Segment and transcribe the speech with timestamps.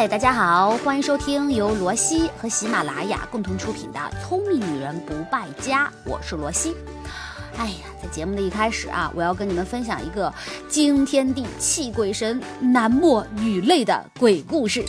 [0.00, 6.74] 嗨，大家好，欢迎收听由罗西和喜马拉雅共同出品的《聪明女人不败家》，我是罗西。
[7.58, 10.32] 哎呀，在节目的一开始啊，我要跟你们分享一个
[10.70, 14.82] 惊天地、泣鬼神、男默女泪的鬼故事。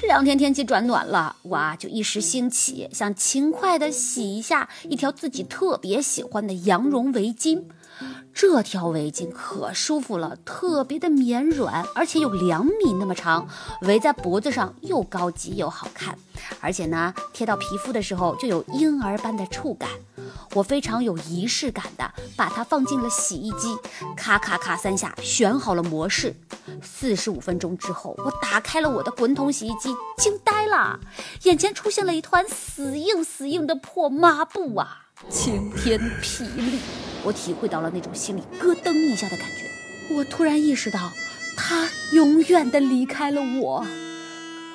[0.00, 7.64] 这两天天气转暖了，我啊就一时兴起，想勤快的洗一下一条自己特别喜欢的羊绒围巾。
[8.40, 13.48] 这条围巾可舒服了，特别的绵软，而且有两米那么长，
[13.80, 16.16] 围在脖子上又高级又好看，
[16.60, 19.90] 而且呢，贴到皮肤的时候就有婴儿般的触感。
[20.54, 23.76] 我非常有仪式感的把它放进了洗衣机，
[24.16, 26.32] 咔咔咔三下选好了模式。
[26.80, 31.00] 四十五分钟之后，我打开了我的滚筒洗衣机，惊呆了，
[31.42, 35.08] 眼前出现了一团死硬死硬的破抹布啊！
[35.28, 36.78] 晴天霹雳，
[37.24, 40.14] 我体会到了那种心里咯噔一下的感觉。
[40.14, 41.12] 我突然意识到，
[41.56, 43.86] 他永远的离开了我，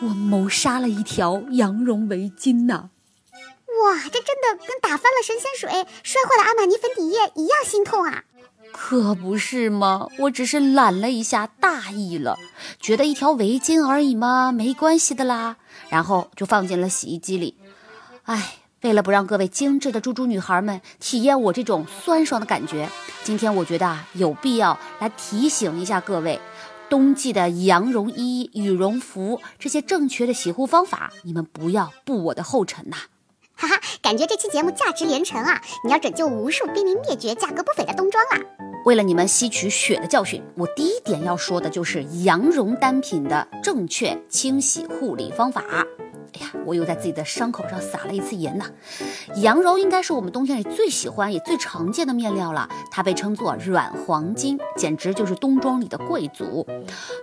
[0.01, 2.89] 我谋杀了一条羊绒围巾呐！
[3.83, 5.69] 哇，这真的跟打翻了神仙水、
[6.03, 8.23] 摔坏了阿玛尼粉底液一样心痛啊！
[8.71, 10.07] 可不是嘛？
[10.19, 12.37] 我只是懒了一下，大意了，
[12.79, 15.57] 觉得一条围巾而已嘛，没关系的啦，
[15.89, 17.57] 然后就放进了洗衣机里。
[18.23, 18.57] 哎。
[18.83, 22.89] 为了不让各位精致的猪猪女孩们体验我这种酸爽的感觉，
[23.23, 26.37] 今天我觉得啊有必要来提醒一下各位，
[26.89, 32.97] 冬季的羊绒衣、羽绒服这些正确的洗护方法，你们不要步我的后尘呐！
[33.55, 35.61] 哈哈，感觉这期节目价值连城啊！
[35.85, 38.37] 你要拯救无数濒临灭绝、价格不菲的冬装啊！
[38.85, 45.63] 为了你们吸取血的教训，我第一点要说的就是羊绒单品的正确清洗护理方法。
[46.35, 48.65] 哎呀，我又在自己的伤口上撒了一次盐呐！
[49.35, 56.65] 羊绒应该是我们冬天里最喜欢也最常见的面料了，它被称作软黄金，简直就是冬装里的贵族。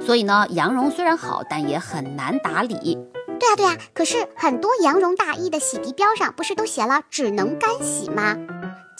[0.04, 2.98] 所以呢，羊绒虽然好，但也很难打理。
[3.38, 8.36] 对啊对啊，可是很多羊绒大衣的洗涤标上不是都写了只能干洗吗？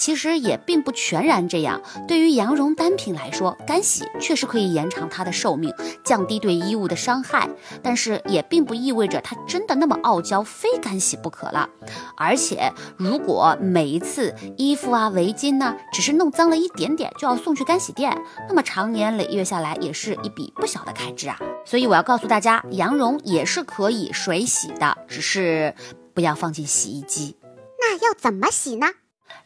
[0.01, 1.83] 其实也并不全然这样。
[2.09, 5.71] 对于羊绒单品来说，干洗确实可以延长它的寿命，
[6.03, 7.47] 降低对衣物的伤害。
[7.83, 11.69] 但是也并不意味着它真的那么傲娇，非干洗不可了。
[12.17, 18.17] 而且，如果每一次衣服啊、围巾呢，只是弄脏了一点点就要送去干洗店，
[18.49, 21.39] 那么长年累月下来也是一笔不小的开支啊。
[21.67, 25.75] 所以我要告诉大家，羊绒也是可以水洗的，只是
[26.15, 27.37] 不要放进洗衣机。
[27.79, 28.87] 那要怎么洗呢？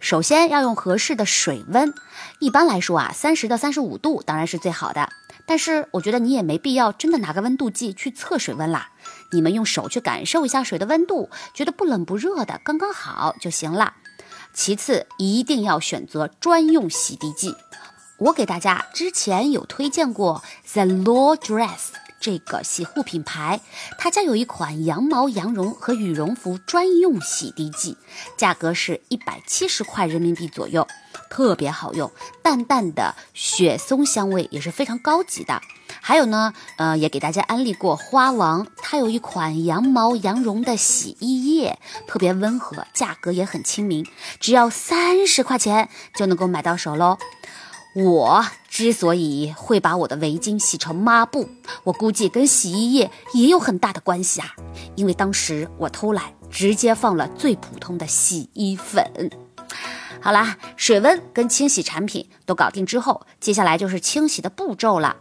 [0.01, 1.95] 首先要用合适的水温，
[2.39, 5.09] 一般来说啊，三十到三十五度当然是最好的。
[5.47, 8.91] 但是我觉得你也没必要真的拿个温度计去测水温啦，
[9.33, 13.95] 你们用手去感受一下水的温度，觉得不冷不热的刚刚好就行了。
[14.55, 17.55] 其次一定要选择专用洗涤剂，
[18.19, 22.04] 我给大家之前有推荐过 The Law Dress。
[22.25, 23.61] 这个洗护品牌，
[23.99, 27.99] 他家有一款羊毛、羊绒和羽绒服专用洗涤剂，
[28.39, 30.89] 价格是一百七十块人民币左右，
[31.29, 32.11] 特别好用，
[32.43, 35.61] 淡淡的雪松香味也是非常高级的。
[36.01, 44.07] 还有呢，呃，也给大家安利过花王，它有一款羊毛、羊绒的洗衣液，特别温和，价格也很亲民，
[44.41, 47.19] 只要三十块钱就能够买到手喽。
[47.95, 51.49] 我之所以会把我的围巾洗成抹布，
[51.85, 54.55] 我估计跟洗衣液也有很大的关系啊。
[54.97, 59.31] 因为当时我偷懒，直接放了最普通的洗衣粉。
[60.21, 65.17] 好啦，水温跟清洗产品都搞定之后，接下来就是清洗的步骤了。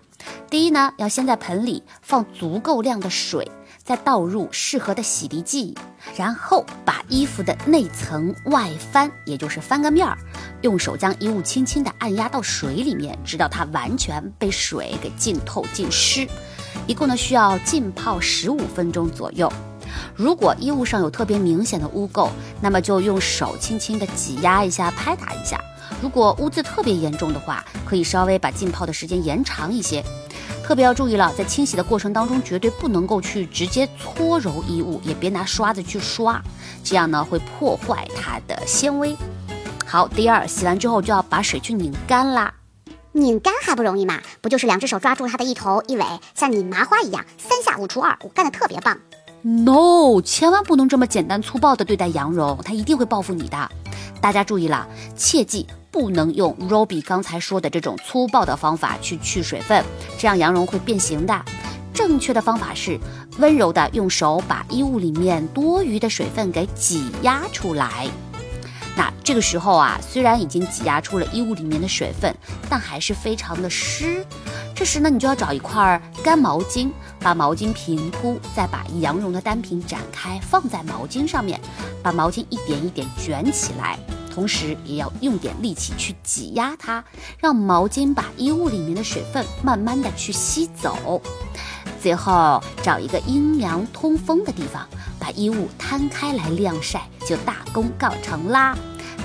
[0.50, 3.52] 第一呢，要先在盆里放足够量的水。
[3.84, 5.78] 再倒入适合的洗涤剂，
[6.16, 10.18] 然后把衣服的内层外翻，也就是翻个面儿，
[10.62, 16.28] 用手将衣物轻轻地按压到水里面，直到它完全被水给浸透浸湿。
[16.88, 19.52] 一共呢需要浸泡十五分钟左右。
[20.16, 22.30] 如果衣物上有特别明显的污垢，
[22.62, 25.60] 那么就用手轻轻地挤压一下，拍打一下。
[26.02, 30.04] 如果污渍特别严重的话，可以稍微把浸泡的时间延长一些。
[30.64, 36.42] 特别要注意了，在清洗的过程当中，绝对不能够去直接搓揉衣物，也别拿刷子去刷，
[36.84, 39.16] 这样呢会破坏它的纤维。
[39.86, 42.54] 好，第二，洗完之后就要把水去拧干啦。
[43.12, 44.20] 拧干还不容易嘛？
[44.42, 48.98] 不就是两只手抓住它的一头一尾，像拧麻花一样，三下五除二，我干的特别棒。
[49.42, 53.70] No，千万不能这么简单粗暴的对待羊绒，它一定会报复你的。
[54.22, 55.68] 大家注意了，切记。
[55.94, 59.86] 不能用 Roby 刚才说的这种粗暴的方法去去水分，
[60.18, 61.46] 这样羊绒会变形的。
[61.94, 63.00] 正确的方法是
[63.38, 68.08] 温柔的用手把衣物里面多余的水分给挤压出来。
[68.98, 72.36] 那这个时候啊，虽然已经挤压出了衣物里面的水分，
[72.68, 74.26] 但还是非常的湿。
[74.76, 76.90] 这时呢，你就要找一块干毛巾
[77.20, 81.62] 把毛巾平铺，再把羊绒的单品展开放在毛巾上面，
[82.02, 84.00] 把毛巾一点一点卷起来，
[84.34, 87.04] 同时也要用点力气去挤压它，
[87.38, 91.22] 让毛巾把衣物里面的水分慢慢的去吸走。
[92.02, 94.88] 最后找一个阴凉通风的地方，
[95.20, 98.76] 把衣物摊开来晾晒，就大功告成啦。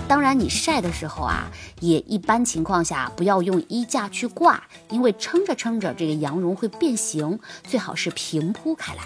[0.06, 1.50] 当然，你晒的时候啊，
[1.80, 9.02] 也一般情况下不要用衣架去挂，因为撑着撑着这个羊绒会变形，最好是平铺开来。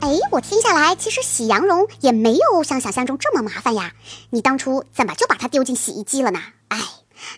[0.00, 3.92] 哎，我听下来，其实洗羊绒也没有像想象中这么麻烦呀。
[4.30, 6.40] 你当初怎么就把它丢进洗衣机了呢？
[6.68, 6.78] 哎，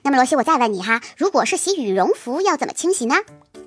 [0.03, 3.17] 那么罗西，我再问你哈，如果是洗羽绒服，要怎么清洗呢？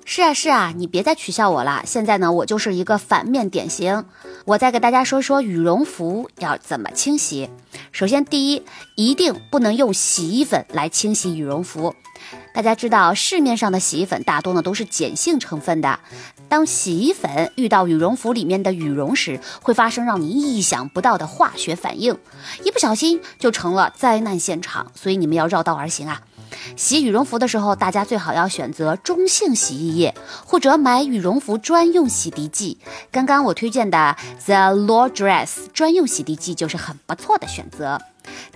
[0.04, 1.82] 是啊是啊，你别再取笑我了。
[1.86, 4.04] 现在呢，我就是一个反面典型。
[4.44, 7.48] 我再给大家说说羽绒服要怎么清洗。
[7.92, 8.62] 首先，第一，
[8.96, 11.94] 一定不能用洗衣粉来清洗羽绒服。
[12.54, 15.98] 大家知道，市面上的洗衣粉大多呢都是碱性成分的。
[16.48, 22.16] 当洗衣粉遇到羽绒服里面的羽绒时，会发生让你意想不到的化学反应，
[22.62, 24.92] 一不小心就成了灾难现场。
[24.94, 26.20] 所以你们要绕道而行啊。
[26.76, 30.14] 洗羽绒服的时候，大家最好要选择中性洗衣液，
[30.44, 32.78] 或者买羽绒服专用洗涤剂。
[33.10, 38.00] 刚刚我推荐的 The Laundress 专用洗涤剂就是很不错的选择。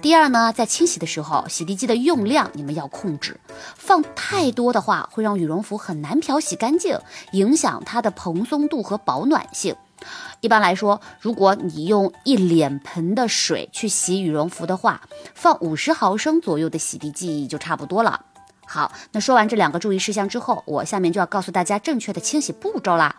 [0.01, 3.41] 第二呢，在清洗的时候，洗涤剂的用量你们要控制，
[3.77, 6.99] 放太多的话会让羽绒服很难漂洗干净，
[7.33, 9.75] 影响它的蓬松度和保暖性。
[10.41, 15.01] 一般来说，如果你用一脸盆的水去洗羽绒服的话，
[15.35, 18.21] 放五十毫升左右的洗涤剂就差不多了。
[18.67, 23.17] 好，那说完这两个注意事项之后，我下面就要告诉大家正确的清洗步骤啦。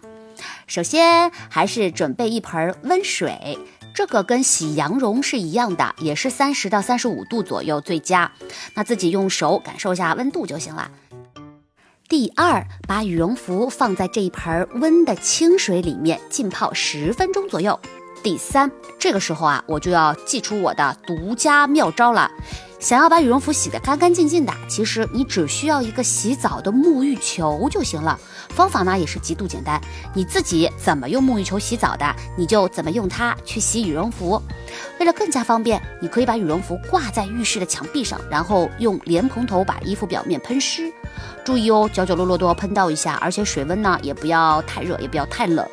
[0.68, 3.57] 首先，还是准备一盆温水，
[3.95, 8.31] 这个跟洗羊绒是一样的，也是三十到三十五度左右最佳。
[8.75, 10.92] 那自己用手感受一下温度就行了。
[12.09, 17.77] 第二，把羽绒服放在这一盆温的清水里面浸泡十分钟左右。
[18.24, 22.31] 第三，这个时候啊，我就要祭出我的独家妙招了。
[22.80, 28.18] 想要把羽绒服洗得干干净净的，其实你只需要一个洗澡的沐浴球就行了。
[28.51, 29.81] 方法呢也是极度简单，
[30.13, 34.42] 你自己怎么用沐浴球洗澡的，你就怎么用它去洗羽绒服。
[34.98, 40.89] 为了更加方便，你可以把羽绒服挂在浴室的墙壁上，然后用莲蓬头把衣服表面喷湿。
[41.43, 45.65] 注意哦，角角落落都要喷到一下，而且水温呢也不要太热，也不要太冷。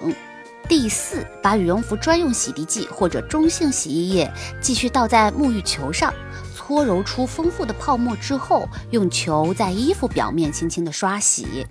[0.68, 4.32] 第四，把羽绒服专用洗涤剂或者中性洗衣液
[4.62, 6.12] 继续倒在沐浴球上，
[6.54, 11.66] 搓揉出丰富的泡沫之后，用球在衣服表面轻轻的刷洗。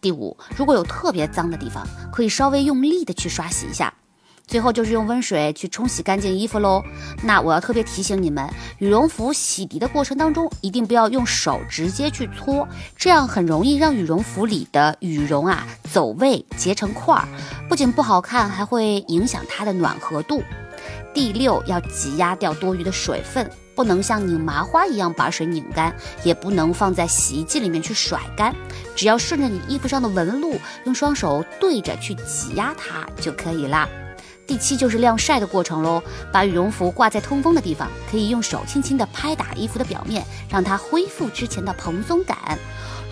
[0.00, 3.92] 第五，如果有特别脏的地方，可以稍微用力的去刷洗一下。
[4.48, 6.82] 最后就是用温水去冲洗干净衣服喽。
[7.22, 8.48] 那我要特别提醒你们，
[8.78, 12.66] 羽绒服洗涤的过程当中，一定不要用手直接去搓，
[12.96, 17.28] 这样很容易让羽绒服里的羽绒啊走位结成块儿，
[17.68, 20.42] 不仅不好看，还会影响它的暖和度。
[21.12, 28.54] 第六，要挤压掉多余的水分，不能像拧麻花一样把水拧干，也不能放在洗衣机里面去甩干，
[28.94, 33.88] 只要顺着你衣服上的纹路，用双手对着去挤压它就可以啦。
[34.48, 36.02] 第七就是晾晒的过程喽，
[36.32, 42.58] 把羽绒服挂在通风的地方，可以用手轻轻地拍打衣服的表面，让它恢复之前的蓬松感。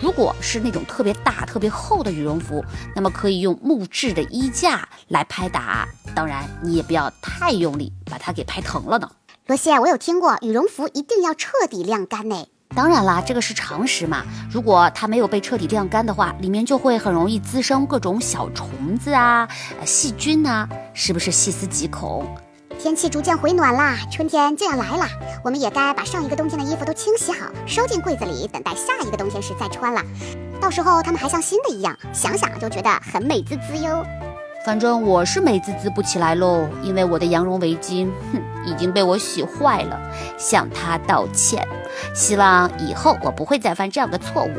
[0.01, 9.07] 如果是那种特别大、特别厚的羽绒服，那么可以用木质的衣架来拍打，当然你也不要太用力，把它给拍疼了呢。
[9.45, 12.47] 罗西，我有听过羽绒服一定要彻底晾干呢。
[12.75, 14.23] 当然啦，这个是常识嘛。
[14.51, 19.47] 如果它没有被彻底晾干的话，里面就会很容易滋生各种小虫子啊、
[19.83, 22.27] 细菌呐，是不是细思极恐？
[22.79, 25.07] 天气逐渐回暖啦，春天就要来了，
[25.43, 30.01] 我们也该把上一个冬天的衣服都清洗好，收进柜子里，等待下一个冬天时再穿了。
[30.61, 34.05] 到时候它们还像新的一样，想想就觉得很美滋滋哟。
[34.67, 39.97] 反正我是美滋滋不起来喽，因为我的羊绒围巾，哼，已经被我洗坏了，
[40.37, 41.65] 向他道歉。
[42.13, 44.49] 希望以后我不会再犯这样的错误。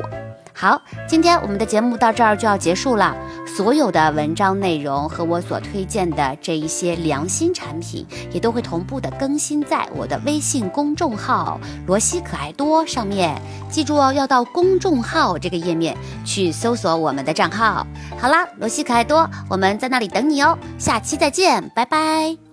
[0.54, 3.14] 好，今天我们的节目到这儿就要结束了。
[3.46, 13.40] 所有的文章内容和我所推荐的这一些良心产品，也都会同步的更新在我的微信公众号“罗西可爱多”上面。
[13.70, 17.86] 记住哦，要到公众号这个页面去搜索我们的账号。
[18.18, 20.58] 好啦，罗西可爱多，我们在那里等你哦。
[20.78, 22.47] 下期再见，拜拜。